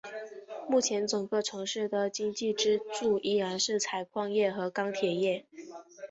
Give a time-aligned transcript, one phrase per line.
[0.67, 5.45] 目前整个城市的经济支柱依然是采矿业和钢铁业。